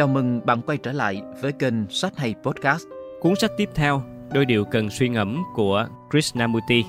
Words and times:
Chào 0.00 0.08
mừng 0.08 0.40
bạn 0.44 0.60
quay 0.66 0.78
trở 0.78 0.92
lại 0.92 1.22
với 1.40 1.52
kênh 1.52 1.74
Sách 1.90 2.16
Hay 2.16 2.34
Podcast. 2.42 2.86
Cuốn 3.20 3.34
sách 3.36 3.50
tiếp 3.56 3.70
theo, 3.74 4.02
Đôi 4.32 4.44
điều 4.44 4.64
cần 4.64 4.90
suy 4.90 5.08
ngẫm 5.08 5.42
của 5.54 5.86
Krishnamurti. 6.10 6.84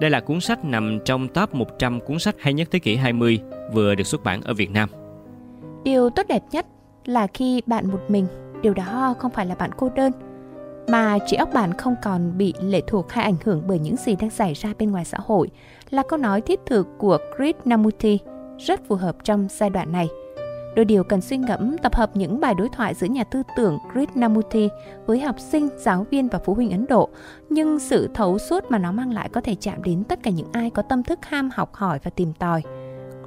Đây 0.00 0.10
là 0.10 0.20
cuốn 0.20 0.40
sách 0.40 0.64
nằm 0.64 0.98
trong 1.04 1.28
top 1.28 1.54
100 1.54 2.00
cuốn 2.00 2.18
sách 2.18 2.34
hay 2.38 2.54
nhất 2.54 2.68
thế 2.70 2.78
kỷ 2.78 2.96
20 2.96 3.40
vừa 3.72 3.94
được 3.94 4.06
xuất 4.06 4.24
bản 4.24 4.40
ở 4.42 4.54
Việt 4.54 4.70
Nam. 4.70 4.88
Điều 5.84 6.10
tốt 6.10 6.22
đẹp 6.28 6.42
nhất 6.50 6.66
là 7.04 7.26
khi 7.26 7.62
bạn 7.66 7.90
một 7.90 8.00
mình, 8.08 8.26
điều 8.62 8.74
đó 8.74 9.14
không 9.18 9.30
phải 9.30 9.46
là 9.46 9.54
bạn 9.54 9.70
cô 9.76 9.90
đơn, 9.96 10.12
mà 10.88 11.18
trí 11.26 11.36
óc 11.36 11.48
bạn 11.54 11.74
không 11.74 11.94
còn 12.02 12.38
bị 12.38 12.54
lệ 12.60 12.80
thuộc 12.86 13.12
hay 13.12 13.24
ảnh 13.24 13.36
hưởng 13.44 13.62
bởi 13.66 13.78
những 13.78 13.96
gì 13.96 14.16
đang 14.16 14.30
xảy 14.30 14.54
ra 14.54 14.72
bên 14.78 14.90
ngoài 14.90 15.04
xã 15.04 15.18
hội, 15.26 15.48
là 15.90 16.02
câu 16.08 16.18
nói 16.18 16.40
thiết 16.40 16.60
thực 16.66 16.86
của 16.98 17.18
Krishnamurti 17.36 18.18
rất 18.58 18.80
phù 18.88 18.94
hợp 18.94 19.16
trong 19.24 19.46
giai 19.50 19.70
đoạn 19.70 19.92
này– 19.92 20.08
Đôi 20.76 20.84
điều 20.84 21.04
cần 21.04 21.20
suy 21.20 21.36
ngẫm 21.36 21.78
tập 21.78 21.94
hợp 21.94 22.10
những 22.16 22.40
bài 22.40 22.54
đối 22.54 22.68
thoại 22.68 22.94
giữa 22.94 23.06
nhà 23.06 23.24
tư 23.24 23.42
tưởng 23.56 23.78
Krishnamurti 23.92 24.68
với 25.06 25.20
học 25.20 25.36
sinh, 25.38 25.68
giáo 25.78 26.06
viên 26.10 26.28
và 26.28 26.38
phụ 26.38 26.54
huynh 26.54 26.70
Ấn 26.70 26.86
Độ, 26.88 27.08
nhưng 27.50 27.78
sự 27.78 28.10
thấu 28.14 28.38
suốt 28.38 28.70
mà 28.70 28.78
nó 28.78 28.92
mang 28.92 29.12
lại 29.12 29.28
có 29.28 29.40
thể 29.40 29.54
chạm 29.60 29.82
đến 29.82 30.04
tất 30.04 30.22
cả 30.22 30.30
những 30.30 30.46
ai 30.52 30.70
có 30.70 30.82
tâm 30.82 31.02
thức 31.02 31.18
ham 31.24 31.50
học 31.54 31.74
hỏi 31.74 31.98
và 32.02 32.10
tìm 32.10 32.32
tòi. 32.32 32.62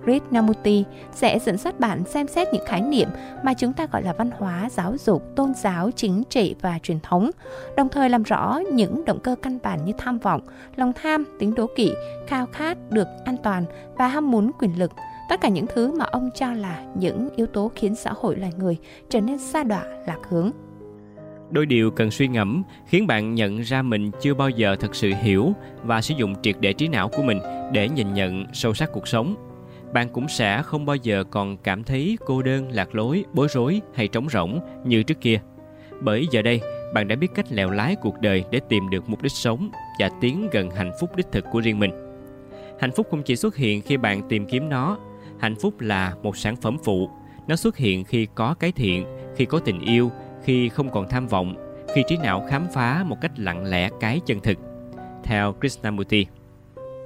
Krishnamurti 0.04 0.84
sẽ 1.14 1.40
dẫn 1.40 1.58
dắt 1.58 1.80
bạn 1.80 2.04
xem 2.06 2.28
xét 2.28 2.48
những 2.54 2.66
khái 2.66 2.82
niệm 2.82 3.10
mà 3.44 3.54
chúng 3.54 3.74
ta 3.74 3.88
gọi 3.92 4.04
là 4.04 4.14
văn 4.14 4.32
hóa, 4.38 4.70
giáo 4.72 4.96
dục, 4.98 5.24
tôn 5.36 5.54
giáo, 5.54 5.92
chính 5.96 6.24
trị 6.30 6.56
và 6.62 6.80
truyền 6.84 7.00
thống, 7.00 7.32
đồng 7.78 7.90
thời 7.90 8.10
làm 8.10 8.24
rõ 8.24 8.60
những 8.74 9.06
động 9.06 9.20
cơ 9.20 9.36
căn 9.42 9.60
bản 9.64 9.86
như 9.86 9.94
tham 9.98 10.20
vọng, 10.20 10.42
lòng 10.76 10.94
tham, 11.02 11.26
tính 11.40 11.56
đố 11.56 11.68
kỵ, 11.76 11.92
khao 12.28 12.46
khát 12.46 12.78
được 12.92 13.08
an 13.26 13.38
toàn 13.44 13.66
và 13.98 14.08
ham 14.08 14.32
muốn 14.32 14.52
quyền 14.60 14.80
lực– 14.80 14.92
tất 15.30 15.42
cả 15.42 15.50
những 15.50 15.66
thứ 15.74 15.92
mà 15.92 16.06
ông 16.06 16.30
cho 16.36 16.54
là 16.54 16.84
những 16.96 17.30
yếu 17.36 17.48
tố 17.48 17.72
khiến 17.76 17.96
xã 17.96 18.14
hội 18.16 18.36
loài 18.36 18.54
người 18.58 18.78
trở 19.10 19.22
nên 19.22 19.38
xa 19.38 19.64
đọa, 19.64 19.86
lạc 20.08 20.20
hướng. 20.30 20.52
Đôi 21.52 21.66
điều 21.66 21.92
cần 21.92 22.12
suy 22.12 22.28
ngẫm 22.28 22.64
khiến 22.88 23.08
bạn 23.08 23.36
nhận 23.36 23.60
ra 23.60 23.82
mình 23.82 24.12
chưa 24.22 24.34
bao 24.34 24.50
giờ 24.50 24.76
thật 24.80 24.96
sự 24.96 25.12
hiểu 25.22 25.54
và 25.84 26.02
sử 26.02 26.14
dụng 26.18 26.36
triệt 26.42 26.56
để 26.60 26.74
trí 26.74 26.88
não 26.88 27.10
của 27.10 27.24
mình 27.24 27.40
để 27.74 27.90
nhìn 27.90 28.14
nhận 28.14 28.46
sâu 28.54 28.74
sắc 28.74 28.90
cuộc 28.94 29.08
sống. 29.08 29.36
Bạn 29.94 30.10
cũng 30.10 30.28
sẽ 30.28 30.62
không 30.62 30.86
bao 30.86 30.96
giờ 30.96 31.24
còn 31.32 31.58
cảm 31.58 31.84
thấy 31.84 32.18
cô 32.26 32.42
đơn, 32.42 32.72
lạc 32.72 32.96
lối, 32.96 33.26
bối 33.34 33.48
rối 33.50 33.82
hay 33.94 34.08
trống 34.08 34.30
rỗng 34.30 34.60
như 34.86 35.04
trước 35.04 35.22
kia. 35.22 35.42
Bởi 36.02 36.28
giờ 36.32 36.42
đây, 36.42 36.62
bạn 36.94 37.08
đã 37.08 37.16
biết 37.16 37.28
cách 37.36 37.52
lèo 37.52 37.70
lái 37.70 37.96
cuộc 37.96 38.22
đời 38.22 38.44
để 38.52 38.60
tìm 38.70 38.90
được 38.90 39.10
mục 39.10 39.22
đích 39.22 39.32
sống 39.32 39.70
và 40.00 40.10
tiến 40.22 40.48
gần 40.52 40.70
hạnh 40.72 40.92
phúc 41.00 41.16
đích 41.16 41.32
thực 41.32 41.46
của 41.52 41.60
riêng 41.60 41.80
mình. 41.80 41.92
Hạnh 42.80 42.92
phúc 42.92 43.08
không 43.12 43.24
chỉ 43.24 43.36
xuất 43.36 43.56
hiện 43.56 43.82
khi 43.82 43.98
bạn 43.98 44.22
tìm 44.30 44.46
kiếm 44.46 44.70
nó 44.70 44.98
hạnh 45.40 45.56
phúc 45.56 45.80
là 45.80 46.16
một 46.24 46.38
sản 46.38 46.56
phẩm 46.56 46.78
phụ. 46.84 47.10
Nó 47.48 47.56
xuất 47.56 47.78
hiện 47.78 48.04
khi 48.04 48.28
có 48.36 48.56
cái 48.60 48.72
thiện 48.72 49.06
khi 49.36 49.46
có 49.46 49.60
tình 49.60 49.82
yêu 49.82 50.12
khi 50.44 50.70
không 50.70 50.90
còn 50.90 51.10
tham 51.10 51.28
vọng 51.28 51.56
khi 51.96 52.04
trí 52.08 52.18
não 52.18 52.46
khám 52.50 52.68
phá 52.74 53.04
một 53.08 53.18
cách 53.22 53.32
lặng 53.38 53.66
lẽ 53.66 53.90
cái 54.00 54.22
chân 54.26 54.40
thực. 54.40 54.58
Theo 55.24 55.54
krishnamurti. 55.54 56.26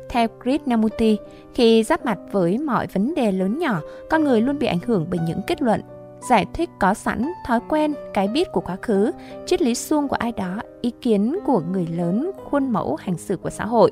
Theo 0.09 0.27
Krishnamurti, 0.43 1.17
khi 1.53 1.83
giáp 1.83 2.05
mặt 2.05 2.17
với 2.31 2.57
mọi 2.57 2.87
vấn 2.87 3.15
đề 3.15 3.31
lớn 3.31 3.59
nhỏ, 3.59 3.81
con 4.09 4.23
người 4.23 4.41
luôn 4.41 4.59
bị 4.59 4.67
ảnh 4.67 4.79
hưởng 4.85 5.05
bởi 5.09 5.19
những 5.27 5.39
kết 5.47 5.61
luận, 5.61 5.81
giải 6.29 6.45
thích 6.53 6.69
có 6.79 6.93
sẵn, 6.93 7.31
thói 7.47 7.59
quen, 7.69 7.93
cái 8.13 8.27
biết 8.27 8.51
của 8.51 8.61
quá 8.61 8.77
khứ, 8.81 9.11
triết 9.45 9.61
lý 9.61 9.75
suông 9.75 10.07
của 10.07 10.15
ai 10.15 10.31
đó, 10.31 10.61
ý 10.81 10.91
kiến 11.01 11.39
của 11.45 11.61
người 11.71 11.87
lớn, 11.87 12.31
khuôn 12.43 12.69
mẫu 12.69 12.95
hành 12.95 13.17
xử 13.17 13.37
của 13.37 13.49
xã 13.49 13.65
hội. 13.65 13.91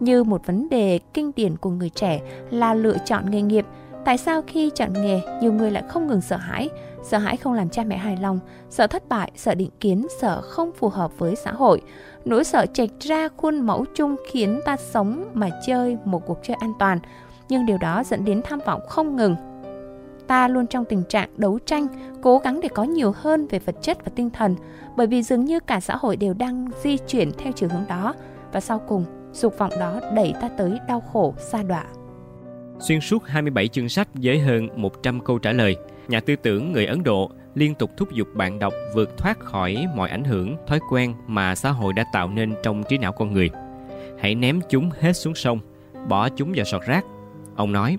Như 0.00 0.24
một 0.24 0.46
vấn 0.46 0.68
đề 0.68 1.00
kinh 1.14 1.32
điển 1.36 1.56
của 1.56 1.70
người 1.70 1.90
trẻ 1.90 2.20
là 2.50 2.74
lựa 2.74 2.96
chọn 3.04 3.30
nghề 3.30 3.42
nghiệp, 3.42 3.66
Tại 4.04 4.18
sao 4.18 4.42
khi 4.46 4.70
chọn 4.74 4.92
nghề, 4.92 5.20
nhiều 5.40 5.52
người 5.52 5.70
lại 5.70 5.82
không 5.88 6.06
ngừng 6.06 6.20
sợ 6.20 6.36
hãi, 6.36 6.68
sợ 7.02 7.18
hãi 7.18 7.36
không 7.36 7.52
làm 7.52 7.68
cha 7.68 7.84
mẹ 7.84 7.96
hài 7.96 8.16
lòng, 8.16 8.38
sợ 8.70 8.86
thất 8.86 9.08
bại, 9.08 9.32
sợ 9.36 9.54
định 9.54 9.70
kiến, 9.80 10.06
sợ 10.20 10.40
không 10.40 10.72
phù 10.72 10.88
hợp 10.88 11.18
với 11.18 11.36
xã 11.36 11.52
hội. 11.52 11.82
Nỗi 12.24 12.44
sợ 12.44 12.66
chệch 12.72 13.00
ra 13.00 13.28
khuôn 13.36 13.60
mẫu 13.60 13.84
chung 13.94 14.16
khiến 14.30 14.60
ta 14.64 14.76
sống 14.76 15.24
mà 15.34 15.48
chơi 15.66 15.96
một 16.04 16.26
cuộc 16.26 16.38
chơi 16.42 16.56
an 16.60 16.72
toàn, 16.78 16.98
nhưng 17.48 17.66
điều 17.66 17.78
đó 17.78 18.02
dẫn 18.06 18.24
đến 18.24 18.42
tham 18.44 18.60
vọng 18.66 18.80
không 18.88 19.16
ngừng. 19.16 19.36
Ta 20.26 20.48
luôn 20.48 20.66
trong 20.66 20.84
tình 20.84 21.02
trạng 21.08 21.28
đấu 21.36 21.58
tranh, 21.66 21.86
cố 22.22 22.38
gắng 22.38 22.60
để 22.60 22.68
có 22.68 22.84
nhiều 22.84 23.12
hơn 23.16 23.46
về 23.46 23.58
vật 23.58 23.74
chất 23.82 24.04
và 24.04 24.12
tinh 24.14 24.30
thần, 24.30 24.56
bởi 24.96 25.06
vì 25.06 25.22
dường 25.22 25.44
như 25.44 25.60
cả 25.60 25.80
xã 25.80 25.96
hội 25.96 26.16
đều 26.16 26.34
đang 26.34 26.70
di 26.82 26.96
chuyển 26.96 27.32
theo 27.38 27.52
chiều 27.52 27.68
hướng 27.72 27.84
đó, 27.88 28.14
và 28.52 28.60
sau 28.60 28.78
cùng, 28.88 29.04
dục 29.32 29.58
vọng 29.58 29.72
đó 29.80 30.00
đẩy 30.14 30.34
ta 30.40 30.48
tới 30.58 30.78
đau 30.88 31.00
khổ, 31.00 31.34
xa 31.38 31.62
đọa. 31.62 31.84
Xuyên 32.78 33.00
suốt 33.00 33.26
27 33.26 33.68
chương 33.68 33.88
sách 33.88 34.08
với 34.14 34.38
hơn 34.38 34.68
100 34.76 35.20
câu 35.20 35.38
trả 35.38 35.52
lời, 35.52 35.76
nhà 36.08 36.20
tư 36.20 36.36
tưởng 36.36 36.72
người 36.72 36.86
Ấn 36.86 37.02
Độ 37.02 37.30
liên 37.54 37.74
tục 37.74 37.90
thúc 37.96 38.12
giục 38.12 38.28
bạn 38.34 38.58
đọc 38.58 38.74
vượt 38.94 39.18
thoát 39.18 39.38
khỏi 39.40 39.86
mọi 39.96 40.10
ảnh 40.10 40.24
hưởng, 40.24 40.56
thói 40.66 40.80
quen 40.90 41.14
mà 41.26 41.54
xã 41.54 41.70
hội 41.70 41.92
đã 41.92 42.04
tạo 42.12 42.28
nên 42.28 42.54
trong 42.62 42.82
trí 42.88 42.98
não 42.98 43.12
con 43.12 43.32
người. 43.32 43.50
Hãy 44.18 44.34
ném 44.34 44.60
chúng 44.68 44.90
hết 45.00 45.12
xuống 45.12 45.34
sông, 45.34 45.60
bỏ 46.08 46.28
chúng 46.28 46.52
vào 46.56 46.64
sọt 46.64 46.82
rác. 46.82 47.04
Ông 47.56 47.72
nói, 47.72 47.98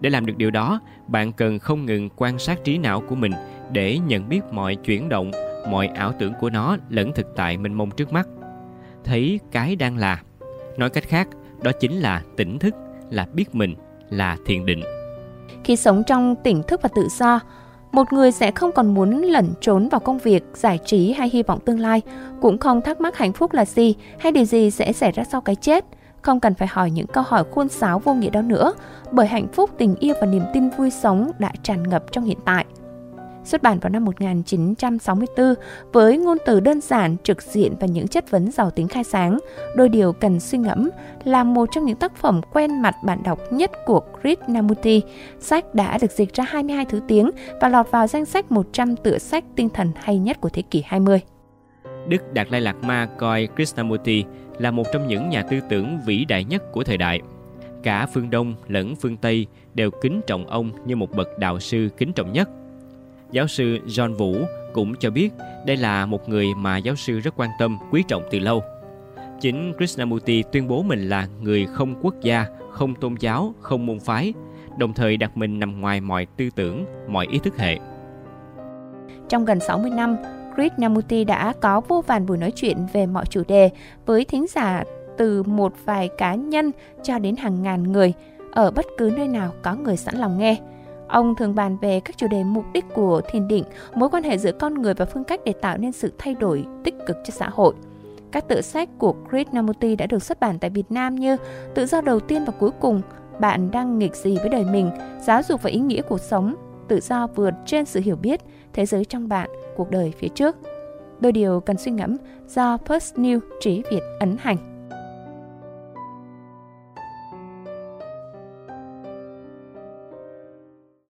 để 0.00 0.10
làm 0.10 0.26
được 0.26 0.36
điều 0.36 0.50
đó, 0.50 0.80
bạn 1.06 1.32
cần 1.32 1.58
không 1.58 1.86
ngừng 1.86 2.08
quan 2.16 2.38
sát 2.38 2.64
trí 2.64 2.78
não 2.78 3.00
của 3.00 3.14
mình 3.14 3.32
để 3.72 3.98
nhận 3.98 4.28
biết 4.28 4.40
mọi 4.52 4.76
chuyển 4.76 5.08
động, 5.08 5.30
mọi 5.70 5.86
ảo 5.86 6.12
tưởng 6.18 6.32
của 6.40 6.50
nó 6.50 6.76
lẫn 6.88 7.12
thực 7.12 7.26
tại 7.36 7.56
mênh 7.56 7.74
mông 7.74 7.90
trước 7.90 8.12
mắt. 8.12 8.28
Thấy 9.04 9.40
cái 9.52 9.76
đang 9.76 9.96
là. 9.96 10.22
Nói 10.78 10.90
cách 10.90 11.04
khác, 11.08 11.28
đó 11.62 11.72
chính 11.80 12.00
là 12.00 12.22
tỉnh 12.36 12.58
thức, 12.58 12.74
là 13.10 13.26
biết 13.32 13.54
mình, 13.54 13.74
là 14.10 14.36
thiền 14.46 14.66
định. 14.66 14.82
Khi 15.64 15.76
sống 15.76 16.02
trong 16.06 16.36
tỉnh 16.44 16.62
thức 16.62 16.82
và 16.82 16.88
tự 16.96 17.08
do, 17.18 17.40
một 17.92 18.12
người 18.12 18.32
sẽ 18.32 18.50
không 18.50 18.72
còn 18.72 18.94
muốn 18.94 19.22
lẩn 19.22 19.48
trốn 19.60 19.88
vào 19.88 20.00
công 20.00 20.18
việc, 20.18 20.44
giải 20.54 20.78
trí 20.84 21.12
hay 21.12 21.30
hy 21.32 21.42
vọng 21.42 21.60
tương 21.60 21.80
lai, 21.80 22.02
cũng 22.40 22.58
không 22.58 22.82
thắc 22.82 23.00
mắc 23.00 23.16
hạnh 23.16 23.32
phúc 23.32 23.52
là 23.52 23.64
gì 23.64 23.94
hay 24.18 24.32
điều 24.32 24.44
gì 24.44 24.70
sẽ 24.70 24.92
xảy 24.92 25.12
ra 25.12 25.24
sau 25.24 25.40
cái 25.40 25.54
chết. 25.54 25.84
Không 26.22 26.40
cần 26.40 26.54
phải 26.54 26.68
hỏi 26.68 26.90
những 26.90 27.06
câu 27.06 27.24
hỏi 27.26 27.44
khuôn 27.50 27.68
sáo 27.68 27.98
vô 27.98 28.14
nghĩa 28.14 28.30
đó 28.30 28.42
nữa, 28.42 28.72
bởi 29.12 29.26
hạnh 29.26 29.48
phúc, 29.52 29.70
tình 29.78 29.94
yêu 30.00 30.14
và 30.20 30.26
niềm 30.26 30.42
tin 30.54 30.70
vui 30.70 30.90
sống 30.90 31.30
đã 31.38 31.52
tràn 31.62 31.82
ngập 31.82 32.04
trong 32.12 32.24
hiện 32.24 32.38
tại 32.44 32.64
xuất 33.46 33.62
bản 33.62 33.78
vào 33.78 33.90
năm 33.90 34.04
1964 34.04 35.54
với 35.92 36.18
ngôn 36.18 36.38
từ 36.46 36.60
đơn 36.60 36.80
giản, 36.80 37.16
trực 37.22 37.42
diện 37.42 37.74
và 37.80 37.86
những 37.86 38.08
chất 38.08 38.30
vấn 38.30 38.50
giàu 38.50 38.70
tính 38.70 38.88
khai 38.88 39.04
sáng. 39.04 39.38
Đôi 39.76 39.88
điều 39.88 40.12
cần 40.12 40.40
suy 40.40 40.58
ngẫm 40.58 40.90
là 41.24 41.44
một 41.44 41.68
trong 41.72 41.84
những 41.84 41.96
tác 41.96 42.16
phẩm 42.16 42.40
quen 42.52 42.82
mặt 42.82 42.94
bạn 43.04 43.22
đọc 43.22 43.38
nhất 43.50 43.70
của 43.86 44.00
Krishnamurti. 44.22 45.02
Sách 45.40 45.74
đã 45.74 45.98
được 45.98 46.10
dịch 46.10 46.34
ra 46.34 46.44
22 46.48 46.84
thứ 46.84 47.00
tiếng 47.08 47.30
và 47.60 47.68
lọt 47.68 47.90
vào 47.90 48.06
danh 48.06 48.24
sách 48.24 48.52
100 48.52 48.96
tựa 48.96 49.18
sách 49.18 49.44
tinh 49.56 49.68
thần 49.68 49.92
hay 49.96 50.18
nhất 50.18 50.40
của 50.40 50.48
thế 50.48 50.62
kỷ 50.62 50.82
20. 50.86 51.20
Đức 52.08 52.32
Đạt 52.32 52.50
Lai 52.50 52.60
Lạt 52.60 52.76
Ma 52.84 53.08
coi 53.18 53.48
Krishnamurti 53.56 54.24
là 54.58 54.70
một 54.70 54.86
trong 54.92 55.06
những 55.06 55.28
nhà 55.28 55.42
tư 55.42 55.60
tưởng 55.68 56.00
vĩ 56.06 56.24
đại 56.24 56.44
nhất 56.44 56.72
của 56.72 56.84
thời 56.84 56.96
đại. 56.96 57.20
Cả 57.82 58.06
phương 58.06 58.30
Đông 58.30 58.54
lẫn 58.68 58.96
phương 58.96 59.16
Tây 59.16 59.46
đều 59.74 59.90
kính 59.90 60.20
trọng 60.26 60.46
ông 60.46 60.70
như 60.86 60.96
một 60.96 61.10
bậc 61.16 61.38
đạo 61.38 61.60
sư 61.60 61.88
kính 61.98 62.12
trọng 62.12 62.32
nhất– 62.32 62.48
Giáo 63.32 63.46
sư 63.46 63.78
John 63.86 64.14
Vũ 64.14 64.36
cũng 64.72 64.94
cho 65.00 65.10
biết 65.10 65.30
đây 65.66 65.76
là 65.76 66.06
một 66.06 66.28
người 66.28 66.46
mà 66.56 66.76
giáo 66.76 66.94
sư 66.96 67.20
rất 67.20 67.34
quan 67.36 67.50
tâm, 67.58 67.78
quý 67.90 68.04
trọng 68.08 68.22
từ 68.30 68.38
lâu. 68.38 68.62
Chính 69.40 69.72
Krishnamurti 69.78 70.42
tuyên 70.52 70.68
bố 70.68 70.82
mình 70.82 71.08
là 71.08 71.28
người 71.40 71.66
không 71.66 71.94
quốc 72.02 72.14
gia, 72.22 72.46
không 72.70 72.94
tôn 72.94 73.14
giáo, 73.20 73.54
không 73.60 73.86
môn 73.86 73.98
phái, 74.00 74.32
đồng 74.78 74.92
thời 74.92 75.16
đặt 75.16 75.36
mình 75.36 75.58
nằm 75.58 75.80
ngoài 75.80 76.00
mọi 76.00 76.26
tư 76.36 76.48
tưởng, 76.56 76.84
mọi 77.08 77.26
ý 77.30 77.38
thức 77.38 77.58
hệ. 77.58 77.78
Trong 79.28 79.44
gần 79.44 79.60
60 79.60 79.90
năm, 79.90 80.16
Krishnamurti 80.54 81.24
đã 81.24 81.52
có 81.60 81.80
vô 81.80 82.04
vàn 82.06 82.26
buổi 82.26 82.38
nói 82.38 82.50
chuyện 82.50 82.86
về 82.92 83.06
mọi 83.06 83.24
chủ 83.26 83.42
đề 83.48 83.70
với 84.06 84.24
thính 84.24 84.46
giả 84.48 84.84
từ 85.18 85.42
một 85.42 85.72
vài 85.84 86.08
cá 86.18 86.34
nhân 86.34 86.70
cho 87.02 87.18
đến 87.18 87.36
hàng 87.36 87.62
ngàn 87.62 87.92
người 87.92 88.12
ở 88.52 88.70
bất 88.70 88.86
cứ 88.98 89.12
nơi 89.16 89.28
nào 89.28 89.52
có 89.62 89.74
người 89.74 89.96
sẵn 89.96 90.16
lòng 90.16 90.38
nghe. 90.38 90.56
Ông 91.08 91.34
thường 91.36 91.54
bàn 91.54 91.76
về 91.80 92.00
các 92.00 92.16
chủ 92.18 92.26
đề 92.28 92.44
mục 92.44 92.64
đích 92.72 92.84
của 92.94 93.20
thiền 93.28 93.48
định, 93.48 93.64
mối 93.94 94.08
quan 94.08 94.22
hệ 94.22 94.38
giữa 94.38 94.52
con 94.52 94.74
người 94.74 94.94
và 94.94 95.04
phương 95.04 95.24
cách 95.24 95.40
để 95.44 95.52
tạo 95.52 95.78
nên 95.78 95.92
sự 95.92 96.12
thay 96.18 96.34
đổi 96.34 96.66
tích 96.84 96.94
cực 97.06 97.16
cho 97.24 97.30
xã 97.30 97.48
hội. 97.48 97.74
Các 98.32 98.48
tự 98.48 98.60
sách 98.60 98.88
của 98.98 99.14
Krishnamurti 99.30 99.96
đã 99.96 100.06
được 100.06 100.22
xuất 100.22 100.40
bản 100.40 100.58
tại 100.58 100.70
Việt 100.70 100.90
Nam 100.90 101.14
như 101.14 101.36
Tự 101.74 101.86
do 101.86 102.00
đầu 102.00 102.20
tiên 102.20 102.44
và 102.44 102.52
cuối 102.58 102.70
cùng, 102.80 103.02
Bạn 103.40 103.70
đang 103.70 103.98
nghịch 103.98 104.14
gì 104.14 104.36
với 104.36 104.48
đời 104.48 104.64
mình, 104.64 104.90
Giáo 105.22 105.42
dục 105.42 105.62
và 105.62 105.70
ý 105.70 105.78
nghĩa 105.78 106.02
cuộc 106.02 106.20
sống, 106.20 106.54
Tự 106.88 107.00
do 107.00 107.26
vượt 107.26 107.54
trên 107.66 107.84
sự 107.84 108.00
hiểu 108.00 108.16
biết, 108.16 108.40
Thế 108.72 108.86
giới 108.86 109.04
trong 109.04 109.28
bạn, 109.28 109.50
cuộc 109.76 109.90
đời 109.90 110.12
phía 110.18 110.28
trước. 110.28 110.56
Đôi 111.20 111.32
điều 111.32 111.60
cần 111.60 111.76
suy 111.78 111.92
ngẫm 111.92 112.16
do 112.48 112.76
First 112.86 113.22
New 113.22 113.40
Trí 113.60 113.82
Việt 113.90 114.02
ấn 114.20 114.36
hành. 114.40 114.75